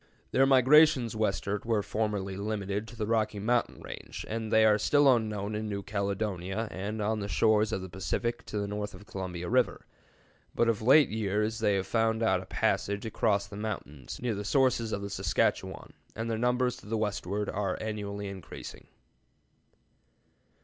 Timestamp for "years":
11.09-11.59